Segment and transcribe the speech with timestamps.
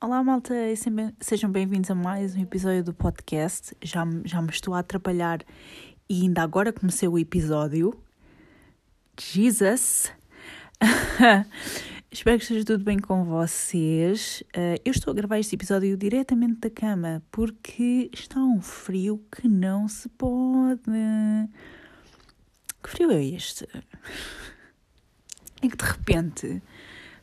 [0.00, 0.54] Olá, malta,
[1.20, 3.76] sejam bem-vindos a mais um episódio do podcast.
[3.82, 5.40] Já, já me estou a atrapalhar
[6.08, 7.92] e ainda agora comecei o episódio.
[9.20, 10.12] Jesus!
[12.12, 14.44] Espero que esteja tudo bem com vocês.
[14.52, 19.48] Eh, eu estou a gravar este episódio diretamente da cama porque está um frio que
[19.48, 20.80] não se pode.
[22.80, 23.66] Que frio é este?
[25.60, 26.62] É que de repente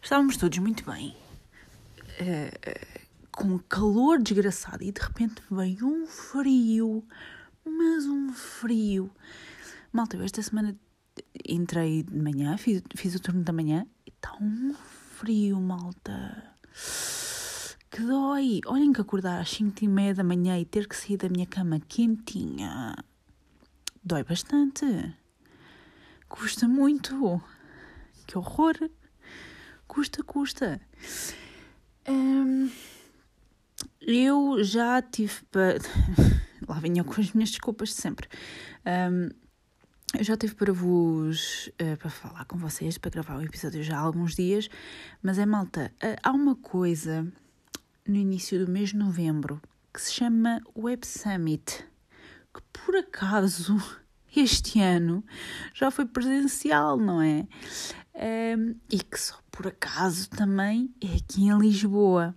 [0.02, 1.16] estávamos todos muito bem
[3.32, 7.04] com calor desgraçado e de repente vem um frio,
[7.66, 9.12] mas um frio.
[9.92, 10.76] Malta, eu esta semana
[11.48, 16.56] entrei de manhã, fiz, fiz o turno da manhã e está um frio, malta.
[17.90, 18.60] Que dói.
[18.66, 21.46] Olhem que acordar às 5 e meia da manhã e ter que sair da minha
[21.46, 22.96] cama quentinha.
[24.04, 24.86] Dói bastante.
[26.28, 27.42] Custa muito.
[28.28, 28.76] Que horror.
[29.88, 30.82] Custa, custa.
[32.08, 32.70] Hum,
[34.02, 35.78] eu já tive para.
[36.68, 38.28] Lá venho com as minhas desculpas de sempre.
[38.86, 39.30] Hum,
[40.18, 41.70] eu já tive para vos.
[41.80, 44.70] eh, para falar com vocês, para gravar o episódio já há alguns dias,
[45.22, 45.92] mas é malta.
[46.02, 47.28] eh, há uma coisa
[48.08, 49.62] no início do mês de novembro
[49.94, 51.84] que se chama Web Summit,
[52.54, 53.76] que por acaso
[54.36, 55.24] este ano
[55.74, 57.48] já foi presencial, não é?
[58.16, 62.36] Um, e que só por acaso também é aqui em Lisboa.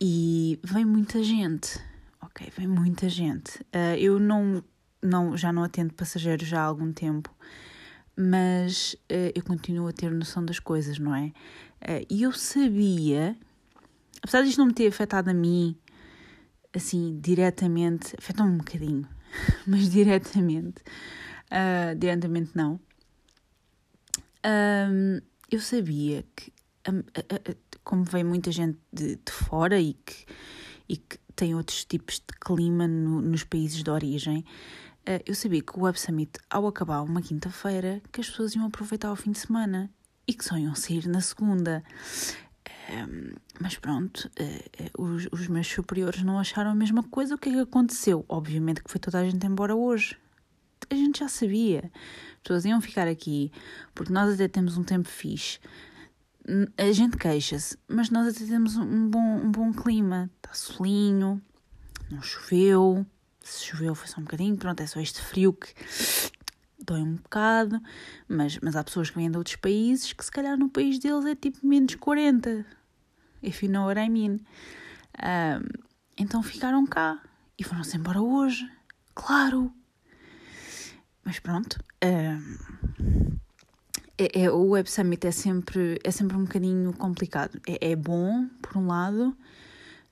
[0.00, 1.78] E vem muita gente,
[2.22, 2.50] ok?
[2.56, 3.60] Vem muita gente.
[3.64, 4.64] Uh, eu não,
[5.02, 7.30] não, já não atendo passageiros já há algum tempo,
[8.16, 11.32] mas uh, eu continuo a ter noção das coisas, não é?
[11.82, 13.36] Uh, E eu sabia,
[14.22, 15.76] apesar disto não me ter afetado a mim,
[16.74, 19.06] assim, diretamente, afetou-me um bocadinho,
[19.66, 20.82] mas diretamente,
[21.50, 22.80] uh, diretamente não.
[24.44, 26.52] Um, eu sabia que,
[26.84, 30.24] a- a- como vem muita gente de, de fora e que,
[30.88, 34.38] e que tem outros tipos de clima no- nos países de origem,
[35.08, 38.64] uh, eu sabia que o Web Summit, ao acabar uma quinta-feira, que as pessoas iam
[38.66, 39.90] aproveitar o fim de semana
[40.26, 41.82] e que só iam sair na segunda.
[42.92, 47.34] Um, mas pronto, uh, uh, os, os meus superiores não acharam a mesma coisa.
[47.34, 48.24] O que é que aconteceu?
[48.28, 50.16] Obviamente que foi toda a gente embora hoje.
[50.90, 51.90] A gente já sabia.
[52.32, 53.52] As pessoas iam ficar aqui
[53.94, 55.60] porque nós até temos um tempo fixe.
[56.76, 60.28] A gente queixa-se, mas nós até temos um bom, um bom clima.
[60.36, 61.40] Está solinho,
[62.10, 63.06] não choveu.
[63.40, 64.56] Se choveu foi só um bocadinho.
[64.56, 65.72] Pronto, é só este frio que
[66.84, 67.80] dói um bocado.
[68.26, 71.24] Mas, mas há pessoas que vêm de outros países que se calhar no país deles
[71.24, 72.66] é tipo menos 40.
[73.42, 74.40] If you know what I mean.
[75.22, 75.68] Ahm,
[76.18, 77.22] então ficaram cá
[77.56, 78.68] e foram-se embora hoje.
[79.14, 79.72] Claro!
[81.30, 81.78] Mas pronto.
[82.00, 82.40] é,
[84.18, 87.60] é- o Web Summit é sempre, é sempre um bocadinho complicado.
[87.64, 89.36] É, é bom, por um lado,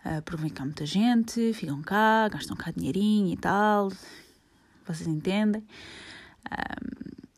[0.05, 3.91] ah, porque vem cá muita gente, ficam cá, gastam cá dinheirinho e tal.
[4.87, 5.67] Vocês entendem?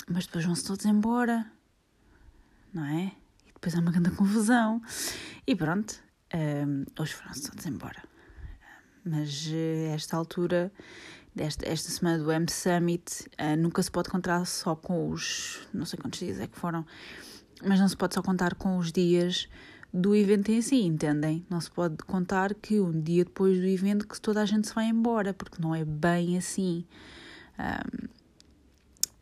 [0.06, 1.50] Mas depois vão-se todos embora,
[2.74, 3.12] não é?
[3.46, 4.82] E depois há uma grande confusão.
[5.46, 5.94] E pronto,
[6.34, 8.02] ahm, hoje foram-se todos embora.
[9.02, 10.70] Mas eh, esta altura
[11.34, 15.86] desta esta semana do M Summit ah, nunca se pode contar só com os não
[15.86, 16.84] sei quantos dias é que foram
[17.64, 19.48] mas não se pode só contar com os dias
[19.92, 21.44] do evento em si, entendem?
[21.50, 24.74] Não se pode contar que um dia depois do evento que toda a gente se
[24.74, 26.84] vai embora, porque não é bem assim.
[27.58, 28.08] Ahm,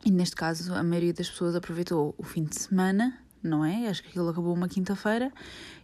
[0.05, 3.87] e neste caso, a maioria das pessoas aproveitou o fim de semana, não é?
[3.87, 5.31] Acho que aquilo acabou uma quinta-feira.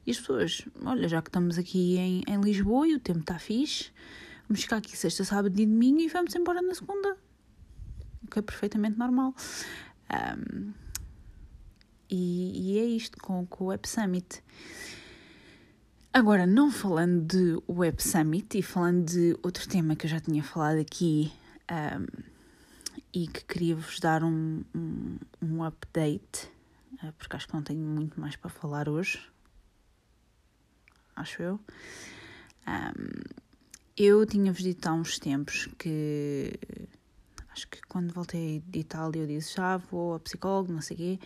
[0.05, 3.39] E as pessoas, olha, já que estamos aqui em, em Lisboa e o tempo está
[3.39, 3.91] fixe,
[4.47, 7.17] vamos ficar aqui sexta, sábado e domingo e vamos embora na segunda.
[8.23, 9.33] O que é perfeitamente normal.
[10.09, 10.73] Ahm,
[12.09, 14.43] e, e é isto com, com o Web Summit.
[16.13, 20.41] Agora, não falando de Web Summit e falando de outro tema que eu já tinha
[20.43, 21.31] falado aqui
[21.67, 22.05] ahm,
[23.13, 26.49] e que queria vos dar um, um, um update,
[27.01, 29.21] ah, porque acho que não tenho muito mais para falar hoje.
[31.15, 31.59] Acho eu.
[32.65, 33.23] Ahm,
[33.97, 36.51] eu tinha-vos dito há uns tempos que.
[37.49, 40.97] Acho que quando voltei de Itália eu disse já vou ao psicólogo, não sei o
[40.97, 41.19] quê.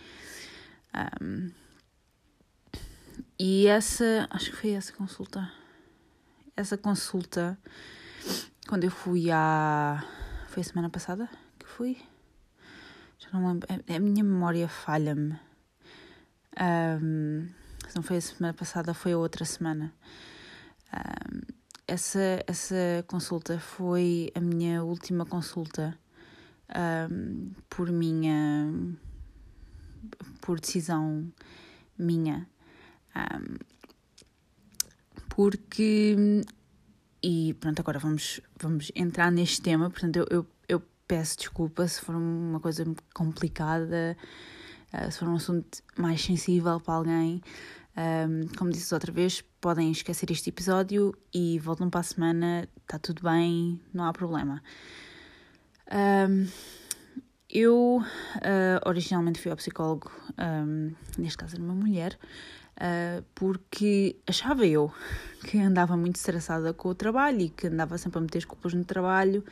[0.92, 1.50] Ahm,
[3.38, 4.28] e essa.
[4.30, 5.50] Acho que foi essa consulta.
[6.56, 7.58] Essa consulta.
[8.68, 10.04] Quando eu fui à.
[10.48, 11.28] Foi a semana passada
[11.58, 11.98] que fui?
[13.18, 13.66] Já não lembro.
[13.68, 15.36] A, a minha memória falha-me.
[16.56, 17.48] Ahm,
[17.88, 19.92] se não foi a semana passada, foi a outra semana.
[20.92, 21.59] Ahm,
[21.90, 25.98] essa, essa consulta foi a minha última consulta
[26.68, 28.72] ahm, por minha.
[30.40, 31.32] por decisão
[31.98, 32.48] minha.
[33.12, 33.58] Ahm,
[35.28, 36.16] porque.
[37.22, 39.90] E pronto, agora vamos, vamos entrar neste tema.
[39.90, 44.16] Portanto, eu, eu, eu peço desculpa se for uma coisa complicada,
[44.94, 47.42] uh, se for um assunto mais sensível para alguém.
[47.96, 52.98] Um, como disse outra vez, podem esquecer este episódio e voltam para a semana, está
[52.98, 54.62] tudo bem, não há problema.
[55.92, 56.46] Um,
[57.48, 62.16] eu uh, originalmente fui ao psicólogo, um, neste caso era uma mulher,
[62.76, 64.92] uh, porque achava eu
[65.46, 68.84] que andava muito estressada com o trabalho e que andava sempre a meter culpas no
[68.84, 69.44] trabalho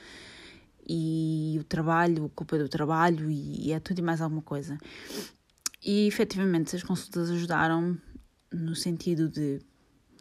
[0.89, 4.79] e o trabalho, a culpa do trabalho e, e é tudo e mais alguma coisa.
[5.85, 7.99] E efetivamente as consultas ajudaram
[8.53, 9.61] no sentido de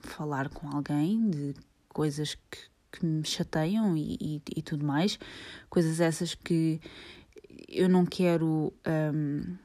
[0.01, 1.55] falar com alguém, de
[1.89, 2.59] coisas que,
[2.91, 5.17] que me chateiam e, e, e tudo mais,
[5.69, 6.79] coisas essas que
[7.67, 8.73] eu não quero
[9.13, 9.55] um,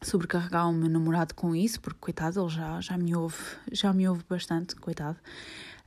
[0.00, 4.08] sobrecarregar o meu namorado com isso, porque coitado, ele já, já me ouve, já me
[4.08, 5.18] ouve bastante, coitado.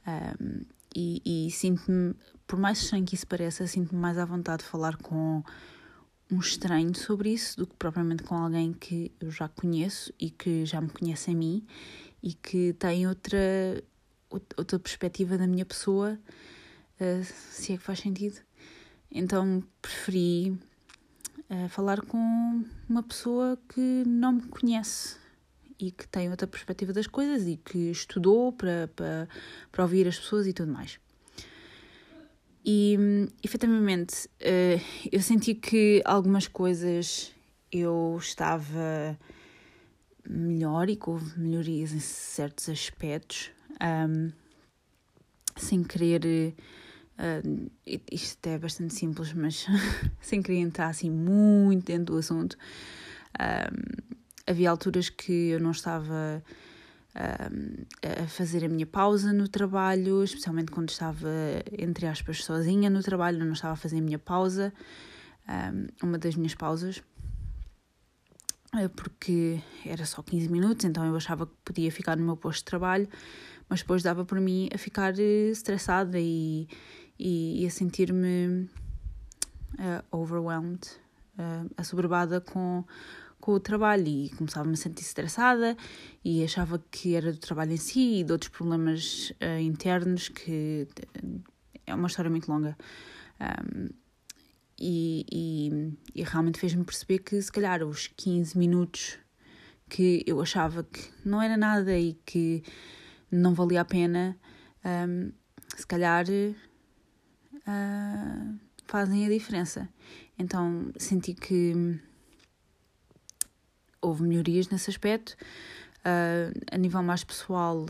[0.08, 0.62] Um,
[0.96, 2.16] e, e sinto-me,
[2.48, 5.44] por mais estranho que isso pareça, sinto-me mais à vontade de falar com
[6.32, 10.66] um estranho sobre isso do que propriamente com alguém que eu já conheço e que
[10.66, 11.66] já me conhece a mim
[12.22, 13.84] e que tem outra,
[14.58, 16.20] outra perspectiva da minha pessoa,
[17.00, 18.42] uh, se é que faz sentido.
[19.12, 20.58] Então preferi
[21.50, 25.18] uh, falar com uma pessoa que não me conhece
[25.80, 29.28] e que tem outra perspectiva das coisas e que estudou para, para,
[29.72, 31.00] para ouvir as pessoas e tudo mais.
[32.68, 32.98] E
[33.44, 34.82] efetivamente uh,
[35.12, 37.32] eu senti que algumas coisas
[37.72, 39.16] eu estava
[40.28, 43.52] melhor e que houve melhorias em certos aspectos,
[44.10, 44.32] um,
[45.56, 46.56] sem querer.
[47.20, 47.70] Uh,
[48.12, 49.68] isto é bastante simples, mas
[50.20, 52.58] sem querer entrar assim muito dentro do assunto.
[53.40, 54.16] Um,
[54.48, 56.44] havia alturas que eu não estava
[57.16, 61.30] a fazer a minha pausa no trabalho, especialmente quando estava,
[61.78, 64.74] entre aspas, sozinha no trabalho, não estava a fazer a minha pausa,
[66.04, 67.02] uma das minhas pausas,
[68.78, 72.60] eh, porque era só 15 minutos, então eu achava que podia ficar no meu posto
[72.60, 73.08] de trabalho,
[73.70, 76.68] mas depois dava por mim a ficar eh, estressada e,
[77.18, 78.70] e, e a sentir-me
[79.80, 80.86] uh, overwhelmed,
[81.38, 82.84] uh, assoberbada com
[83.46, 85.78] com o trabalho e começava-me a sentir estressada
[86.24, 90.88] e achava que era do trabalho em si e de outros problemas uh, internos que
[91.86, 92.76] é uma história muito longa.
[93.40, 93.90] Um,
[94.80, 99.20] e, e, e, realmente fez-me perceber que se calhar os 15 minutos
[99.88, 102.64] que eu achava que não era nada e que
[103.30, 104.36] não valia a pena,
[105.08, 105.32] um,
[105.78, 106.56] se calhar uh,
[108.88, 109.88] fazem a diferença.
[110.36, 112.02] Então senti que
[114.06, 115.36] houve melhorias nesse aspecto.
[116.00, 117.86] Uh, a nível mais pessoal,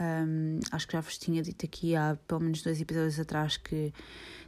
[0.00, 3.92] um, acho que já vos tinha dito aqui há pelo menos dois episódios atrás que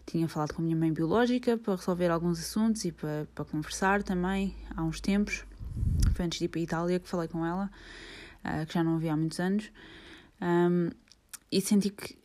[0.06, 4.02] tinha falado com a minha mãe biológica para resolver alguns assuntos e para, para conversar
[4.02, 5.44] também há uns tempos.
[6.14, 7.70] Foi antes de ir para a Itália que falei com ela,
[8.44, 9.70] uh, que já não havia há muitos anos.
[10.40, 10.90] Um,
[11.50, 12.16] e senti que,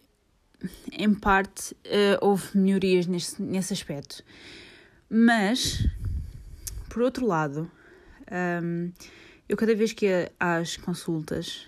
[0.91, 4.23] em parte, uh, houve melhorias nesse, nesse aspecto.
[5.09, 5.85] Mas,
[6.89, 7.69] por outro lado,
[8.31, 8.91] um,
[9.47, 11.67] eu cada vez que ia às consultas,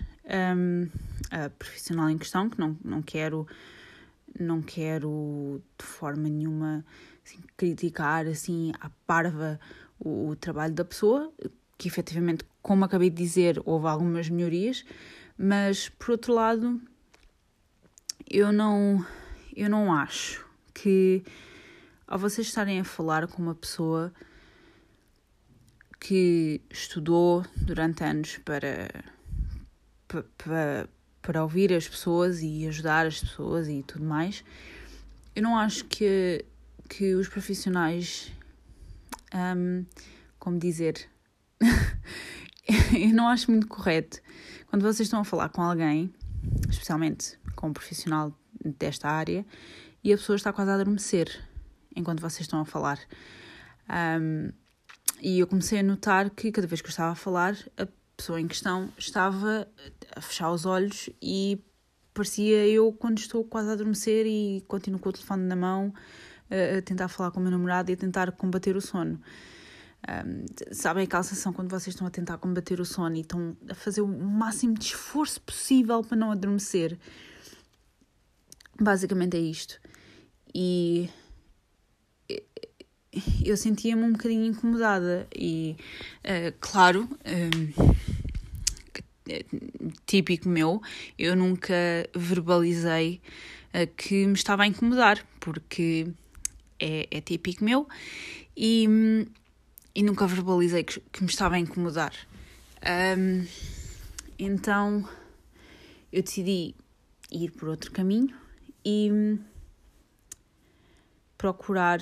[0.56, 0.88] um,
[1.30, 3.46] a profissional em questão, que não, não quero
[4.38, 6.84] não quero de forma nenhuma
[7.24, 9.58] assim, criticar assim à parva
[9.98, 11.32] o, o, trabalho da pessoa,
[11.76, 14.84] que efetivamente, como acabei de dizer, houve algumas melhorias,
[15.36, 16.80] mas por outro lado,
[18.28, 19.04] eu não,
[19.56, 21.22] eu não acho que
[22.06, 24.12] ao vocês estarem a falar com uma pessoa
[26.00, 28.88] que estudou durante anos para,
[30.08, 30.88] para,
[31.20, 34.42] para ouvir as pessoas e ajudar as pessoas e tudo mais,
[35.36, 36.44] eu não acho que,
[36.88, 38.32] que os profissionais,
[39.34, 39.84] um,
[40.38, 41.06] como dizer,
[42.98, 44.20] eu não acho muito correto
[44.68, 46.12] quando vocês estão a falar com alguém,
[46.68, 48.32] especialmente com um profissional
[48.78, 49.44] desta área,
[50.02, 51.44] e a pessoa está quase a adormecer
[51.94, 52.98] enquanto vocês estão a falar.
[53.88, 54.50] Um,
[55.20, 57.86] e eu comecei a notar que cada vez que eu estava a falar, a
[58.16, 59.68] pessoa em questão estava
[60.14, 61.62] a fechar os olhos e
[62.12, 65.92] parecia eu quando estou quase a adormecer e continuo com o telefone na mão
[66.50, 69.20] a tentar falar com o meu namorado e a tentar combater o sono.
[70.08, 73.74] Um, sabem aquela sensação quando vocês estão a tentar combater o sono e estão a
[73.74, 76.98] fazer o máximo de esforço possível para não adormecer?
[78.80, 79.78] Basicamente é isto.
[80.54, 81.08] E
[83.44, 85.76] eu sentia-me um bocadinho incomodada e,
[86.24, 87.94] uh, claro, um,
[90.06, 90.80] típico meu,
[91.18, 91.74] eu nunca
[92.14, 93.20] verbalizei
[93.74, 96.08] uh, que me estava a incomodar, porque
[96.78, 97.88] é, é típico meu
[98.56, 98.86] e,
[99.94, 102.12] e nunca verbalizei que, que, me estava a incomodar.
[103.18, 103.46] Um,
[104.38, 105.08] então
[106.12, 106.74] eu decidi
[107.30, 108.34] ir por outro caminho
[108.84, 109.38] e
[111.36, 112.00] procurar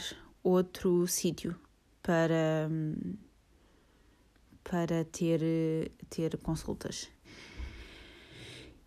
[0.49, 1.57] outro sítio
[2.03, 2.69] para,
[4.65, 5.41] para ter,
[6.09, 7.09] ter consultas.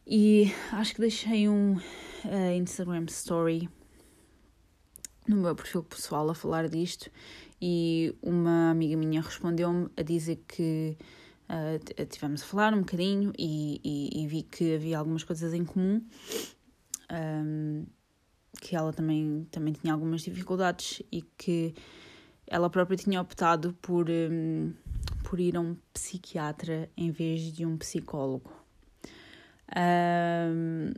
[0.05, 3.69] E acho que deixei um uh, Instagram story
[5.27, 7.09] no meu perfil pessoal a falar disto
[7.61, 10.97] e uma amiga minha respondeu-me a dizer que
[11.47, 15.63] uh, tivemos a falar um bocadinho e, e, e, vi que havia algumas coisas em
[15.63, 16.03] comum.
[17.11, 17.85] Um,
[18.61, 21.73] que ela também, também tinha algumas dificuldades e que
[22.45, 24.71] ela própria tinha optado por, um,
[25.23, 28.53] por ir a um psiquiatra em vez de um psicólogo.
[29.75, 30.93] Um,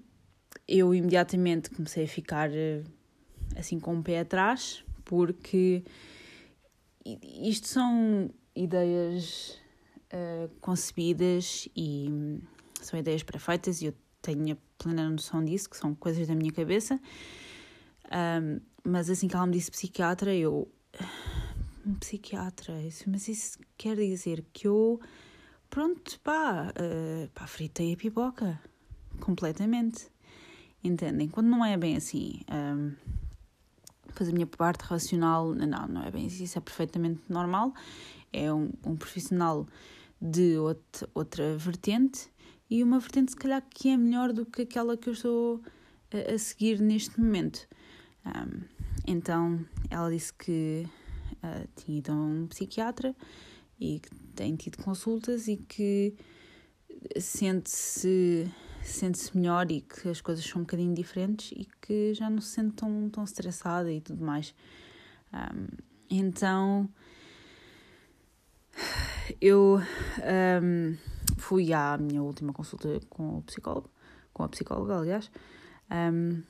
[0.67, 2.49] eu imediatamente comecei a ficar
[3.55, 5.83] assim com o pé atrás, porque
[7.05, 9.59] isto são ideias
[10.11, 12.39] uh, concebidas e hum,
[12.81, 16.51] são ideias perfeitas e eu tenho a plena noção disso, que são coisas da minha
[16.51, 16.99] cabeça.
[18.13, 20.71] Um, mas assim que ela me disse psiquiatra, eu.
[21.85, 24.99] Um psiquiatra, isso, mas isso quer dizer que eu.
[25.69, 28.61] Pronto, pá, uh, pá, fritei a pipoca.
[29.19, 30.07] Completamente.
[30.83, 31.27] Entendem?
[31.27, 32.41] Quando não é bem assim.
[32.51, 32.93] Um,
[34.13, 37.73] fazer a minha parte racional, não, não é bem assim, isso é perfeitamente normal.
[38.31, 39.67] É um, um profissional
[40.21, 42.31] de outra, outra vertente
[42.69, 45.61] e uma vertente, se calhar, que é melhor do que aquela que eu estou
[46.11, 47.67] a, a seguir neste momento.
[48.25, 48.61] Um,
[49.05, 50.87] então ela disse que
[51.35, 53.15] uh, tinha ido a um psiquiatra
[53.79, 56.15] e que tem tido consultas e que
[57.19, 58.49] sente-se
[58.81, 62.49] sente-se melhor e que as coisas são um bocadinho diferentes e que já não se
[62.49, 64.53] sente tão, tão estressada e tudo mais.
[65.33, 65.67] Um,
[66.09, 66.89] então
[69.39, 69.79] eu
[70.61, 70.97] um,
[71.37, 73.89] fui à minha última consulta com o psicólogo,
[74.33, 75.31] com a psicóloga, aliás,
[75.89, 76.41] um,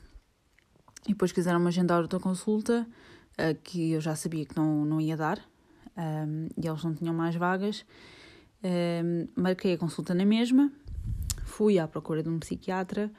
[1.07, 2.87] e depois quiseram-me agendar outra consulta
[3.33, 5.39] uh, que eu já sabia que não, não ia dar
[5.97, 7.85] um, e eles não tinham mais vagas.
[8.63, 10.71] Um, marquei a consulta na mesma,
[11.43, 13.11] fui à procura de um psiquiatra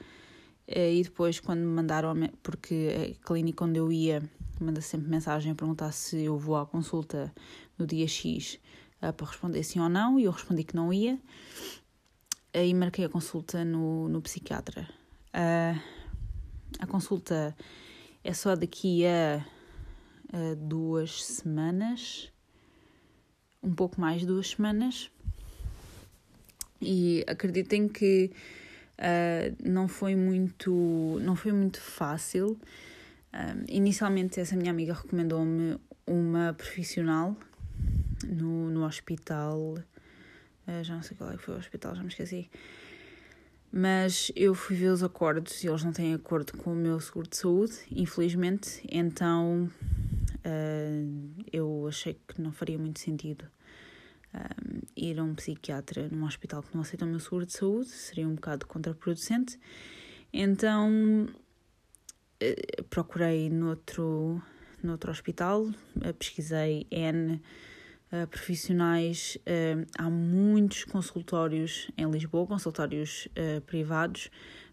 [0.68, 4.22] uh, e depois, quando me mandaram, porque a clínica onde eu ia
[4.60, 7.32] manda sempre mensagem a perguntar se eu vou à consulta
[7.76, 8.58] no dia X
[9.02, 11.18] uh, para responder sim ou não, e eu respondi que não ia.
[12.52, 14.88] Aí marquei a consulta no, no psiquiatra.
[15.34, 15.93] Uh,
[16.78, 17.56] a consulta
[18.22, 19.44] é só daqui a,
[20.32, 22.32] a duas semanas,
[23.62, 25.10] um pouco mais de duas semanas.
[26.80, 28.30] E acreditem que
[28.98, 32.58] uh, não foi muito não foi muito fácil.
[33.32, 37.36] Uh, inicialmente essa minha amiga recomendou-me uma profissional
[38.26, 39.78] no, no hospital.
[40.66, 42.50] Uh, já não sei qual é que foi o hospital, já me esqueci.
[43.76, 47.28] Mas eu fui ver os acordos e eles não têm acordo com o meu seguro
[47.28, 49.68] de saúde, infelizmente, então
[50.46, 53.42] uh, eu achei que não faria muito sentido
[54.32, 57.88] uh, ir a um psiquiatra num hospital que não aceita o meu seguro de saúde,
[57.88, 59.58] seria um bocado contraproducente.
[60.32, 61.26] Então
[62.40, 64.40] uh, procurei noutro,
[64.84, 65.68] noutro hospital,
[66.20, 67.42] pesquisei N
[68.14, 69.37] uh, profissionais.
[69.40, 74.30] Uh, há muitos consultórios em Lisboa, consultórios uh, privados,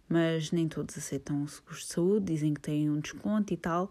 [0.07, 3.89] mas nem todos aceitam seguros de saúde, dizem que têm um desconto e tal,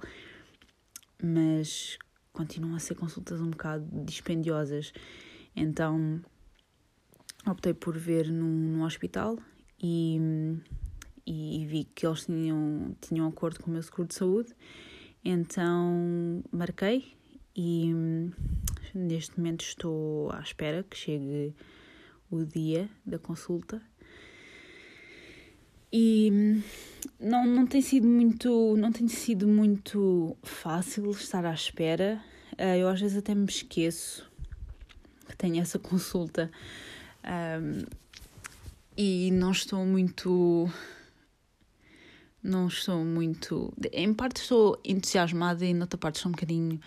[1.22, 1.98] mas
[2.32, 4.92] continuam a ser consultas um bocado dispendiosas.
[5.56, 6.20] Então
[7.46, 9.38] optei por ver num, num hospital
[9.82, 10.20] e,
[11.26, 14.54] e vi que eles tinham, tinham acordo com o meu seguro de saúde.
[15.24, 17.14] Então marquei
[17.56, 17.92] e
[18.94, 21.54] neste momento estou à espera que chegue
[22.30, 23.82] o dia da consulta.
[25.92, 26.62] E
[27.18, 32.22] não, não tem sido muito não tem sido muito fácil estar à espera.
[32.56, 34.30] Ah, eu às vezes até me esqueço
[35.28, 36.50] que tenho essa consulta
[37.24, 37.84] um,
[38.96, 40.70] e não estou muito
[42.42, 46.80] não estou muito em parte estou entusiasmada e noutra parte estou um bocadinho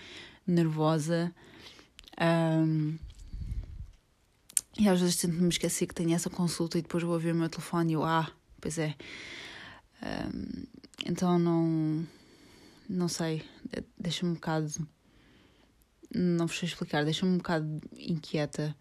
[0.45, 1.33] nervosa.
[2.23, 2.97] Um,
[4.79, 7.49] e às vezes tento-me esquecer que tenho essa consulta e depois vou ver o meu
[7.49, 8.95] telefone e eu, ah, pois é.
[10.01, 10.63] Um,
[11.05, 12.07] então não.
[12.89, 13.43] Não sei,
[13.97, 14.71] deixa-me um bocado.
[16.13, 18.75] Não vos sei explicar, deixa-me um bocado inquieta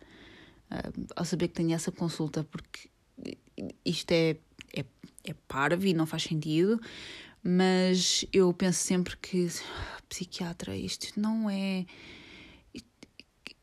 [0.70, 2.90] uh, ao saber que tenho essa consulta, porque
[3.84, 4.36] isto é,
[4.76, 4.84] é,
[5.24, 6.80] é parvo e não faz sentido,
[7.42, 9.48] mas eu penso sempre que
[10.08, 11.86] psiquiatra, isto não é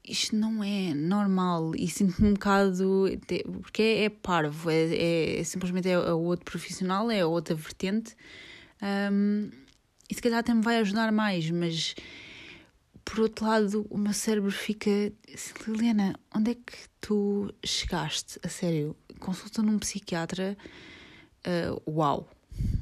[0.10, 3.06] isto não é normal e sinto-me um bocado
[3.62, 8.16] porque é, é parvo, é, é, simplesmente é, é outro profissional, é outra vertente
[8.82, 9.50] um,
[10.10, 11.96] e se calhar até me vai ajudar mais, mas
[13.06, 14.89] por outro lado o meu cérebro fica
[15.68, 18.39] Liliana, onde é que tu chegaste?
[18.44, 20.58] A sério, consulta num psiquiatra,
[21.46, 22.30] uh, uau,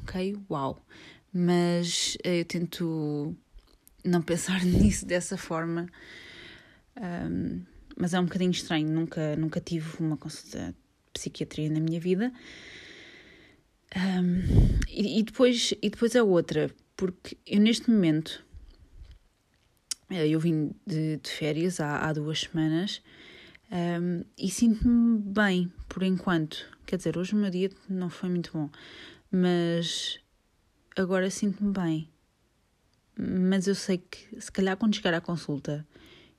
[0.02, 0.36] ok?
[0.50, 0.80] Uau.
[1.32, 3.36] Mas uh, eu tento
[4.04, 5.86] não pensar nisso dessa forma
[7.96, 10.74] mas é um bocadinho estranho, nunca, nunca tive uma consulta de
[11.12, 12.32] psiquiatria na minha vida.
[13.96, 14.42] Um,
[14.88, 18.44] e, e, depois, e depois a outra, porque eu neste momento
[20.10, 23.02] eh, eu vim de, de férias há, há duas semanas
[23.70, 26.66] um, e sinto-me bem por enquanto.
[26.86, 28.70] Quer dizer, hoje o meu dia não foi muito bom,
[29.30, 30.18] mas
[30.96, 32.08] agora sinto-me bem.
[33.18, 35.86] Mas eu sei que se calhar quando chegar à consulta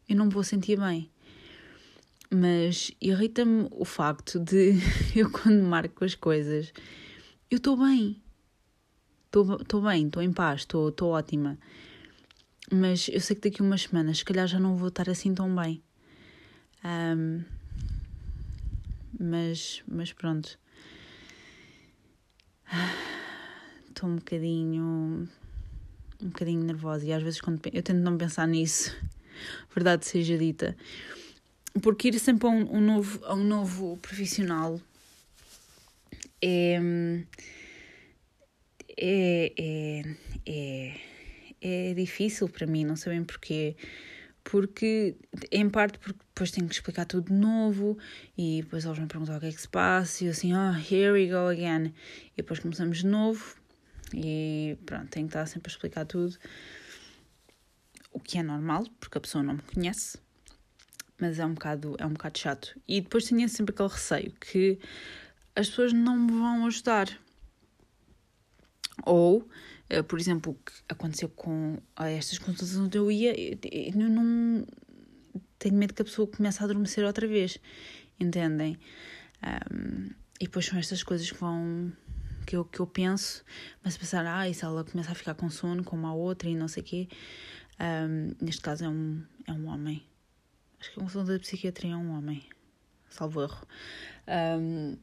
[0.09, 1.09] eu não me vou sentir bem.
[2.31, 4.73] Mas irrita-me o facto de
[5.15, 6.73] eu, quando marco as coisas,
[7.49, 8.19] eu estou bem.
[9.27, 11.57] Estou bem, estou em paz, estou ótima.
[12.71, 15.33] Mas eu sei que daqui a umas semanas, se calhar, já não vou estar assim
[15.33, 15.83] tão bem.
[16.83, 17.43] Um,
[19.19, 20.57] mas, mas pronto.
[23.89, 25.27] Estou um bocadinho.
[26.21, 28.95] um bocadinho nervosa e às vezes quando eu tento não pensar nisso
[29.73, 30.75] verdade seja dita.
[31.81, 34.81] Porque ir sempre a um, um novo, a um novo profissional
[36.41, 36.79] é,
[38.97, 40.03] é, é,
[40.45, 43.75] é, é difícil para mim, não sabem porquê.
[44.43, 45.15] Porque,
[45.51, 47.97] em parte, porque depois tenho que explicar tudo de novo
[48.37, 50.73] e depois eles vão perguntar o que é que se passa e eu assim, oh,
[50.73, 51.93] here we go again.
[52.33, 53.55] E depois começamos de novo
[54.13, 56.35] e pronto, tenho que estar sempre a explicar tudo
[58.11, 60.17] o que é normal, porque a pessoa não me conhece,
[61.19, 62.79] mas é um bocado, é um bocado chato.
[62.87, 64.79] E depois tinha sempre aquele receio que
[65.55, 67.07] as pessoas não me vão ajudar.
[69.05, 69.47] Ou,
[69.89, 74.65] eh, por exemplo, o que aconteceu com estas consultas onde eu ia, eu não
[75.57, 77.59] tenho medo que a pessoa comece a adormecer outra vez,
[78.19, 78.77] entendem?
[79.71, 81.91] Um, e depois são estas coisas que vão
[82.45, 83.43] que eu, que eu penso,
[83.83, 86.55] mas pensar, ah, e se ela começa a ficar com sono como a outra e
[86.55, 87.07] não sei o quê,
[87.79, 90.03] um, neste caso é um, é um homem.
[90.79, 92.43] Acho que a consulta de psiquiatria é um homem.
[93.09, 93.67] Salvo erro.
[94.27, 94.97] Um,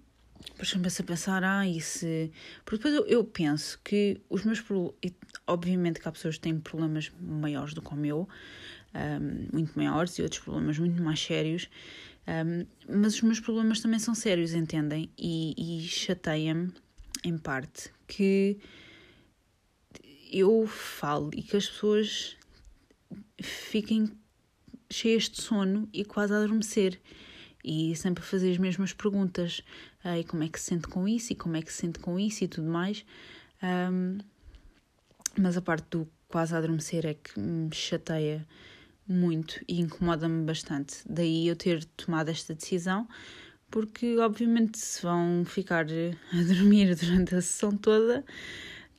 [0.50, 2.30] depois começo a pensar, ah, e se.
[2.64, 4.94] Porque depois eu, eu penso que os meus problemas.
[5.46, 8.28] Obviamente que há pessoas que têm problemas maiores do que o meu,
[8.94, 11.68] um, muito maiores, e outros problemas muito mais sérios.
[12.26, 15.10] Um, mas os meus problemas também são sérios, entendem?
[15.16, 16.72] E, e chateia-me,
[17.24, 18.58] em parte, que
[20.32, 22.36] eu falo e que as pessoas
[23.42, 24.10] fiquem
[24.90, 27.00] cheias de sono e quase a adormecer.
[27.64, 29.62] E sempre a fazer as mesmas perguntas.
[30.18, 31.32] e como é que se sente com isso?
[31.32, 32.44] E como é que se sente com isso?
[32.44, 33.04] E tudo mais.
[33.62, 34.18] Um,
[35.38, 38.46] mas a parte do quase a adormecer é que me chateia
[39.06, 40.98] muito e incomoda-me bastante.
[41.08, 43.08] Daí eu ter tomado esta decisão,
[43.70, 45.86] porque obviamente se vão ficar
[46.32, 48.24] a dormir durante a sessão toda,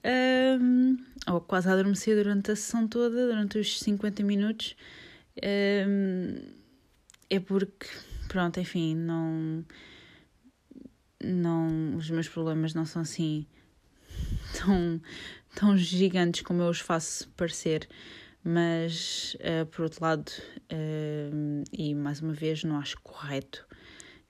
[0.08, 4.76] um, ou quase a adormecer durante a sessão toda, durante os 50 minutos,
[5.44, 6.36] um,
[7.30, 7.88] é porque,
[8.30, 9.66] pronto, enfim, não,
[11.22, 11.96] não.
[11.98, 13.46] Os meus problemas não são assim
[14.58, 15.02] tão,
[15.56, 17.88] tão gigantes como eu os faço parecer.
[18.44, 20.32] Mas, uh, por outro lado,
[20.72, 23.68] uh, e mais uma vez, não acho correto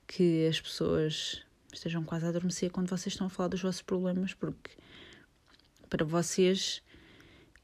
[0.08, 4.34] que as pessoas estejam quase a adormecer quando vocês estão a falar dos vossos problemas,
[4.34, 4.70] porque
[5.88, 6.82] para vocês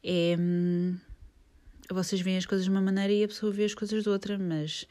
[0.03, 0.37] é.
[0.39, 0.99] Hum,
[1.93, 4.39] vocês veem as coisas de uma maneira e a pessoa vê as coisas de outra,
[4.39, 4.87] mas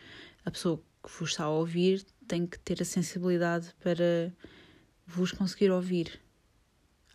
[0.45, 4.31] a pessoa que vos está a ouvir tem que ter a sensibilidade para
[5.05, 6.19] vos conseguir ouvir.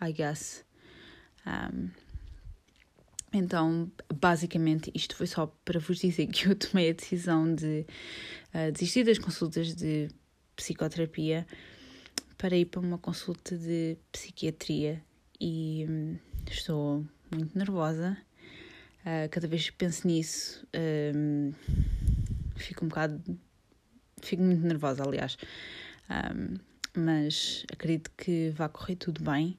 [0.00, 0.64] I guess.
[1.46, 1.90] Um,
[3.32, 7.86] então, basicamente, isto foi só para vos dizer que eu tomei a decisão de
[8.54, 10.08] uh, desistir das consultas de
[10.56, 11.46] psicoterapia
[12.36, 15.02] para ir para uma consulta de psiquiatria
[15.40, 16.18] e hum,
[16.50, 18.16] estou muito nervosa.
[19.00, 20.66] Uh, cada vez que penso nisso,
[21.14, 21.52] um,
[22.56, 23.22] fico um bocado.
[24.20, 25.36] Fico muito nervosa, aliás.
[26.10, 26.56] Um,
[26.96, 29.58] mas acredito que vai correr tudo bem.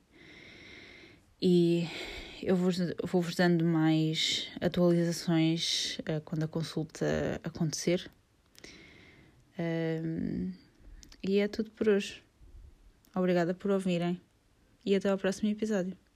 [1.41, 1.87] E
[2.43, 8.11] eu vou-vos dando mais atualizações uh, quando a consulta acontecer.
[9.57, 10.51] Um,
[11.23, 12.21] e é tudo por hoje.
[13.15, 14.21] Obrigada por ouvirem
[14.85, 16.09] e até ao próximo episódio.